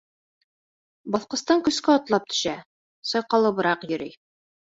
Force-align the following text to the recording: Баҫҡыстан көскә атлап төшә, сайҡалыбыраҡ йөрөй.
Баҫҡыстан 1.15 1.61
көскә 1.67 1.93
атлап 1.97 2.25
төшә, 2.33 2.55
сайҡалыбыраҡ 3.13 3.87
йөрөй. 3.93 4.19